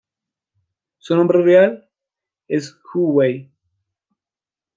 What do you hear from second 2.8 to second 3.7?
Hu Wei.